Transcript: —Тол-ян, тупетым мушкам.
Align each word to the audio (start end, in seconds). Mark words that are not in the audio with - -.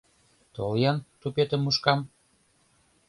—Тол-ян, 0.53 0.97
тупетым 1.21 1.61
мушкам. 1.63 1.99